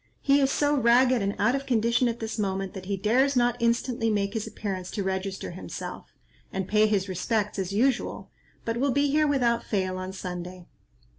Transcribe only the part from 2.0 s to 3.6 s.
at this moment, that he dares not